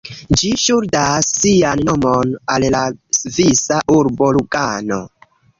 [0.41, 2.83] Ĝi ŝuldas sian nomon al la
[3.19, 5.03] svisa urbo Lugano.